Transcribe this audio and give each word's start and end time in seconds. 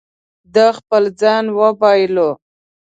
ده 0.53 0.65
خپل 0.77 1.03
ځان 1.21 1.45
وبایلو. 1.59 2.29